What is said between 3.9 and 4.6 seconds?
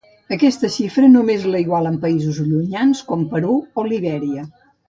Libèria.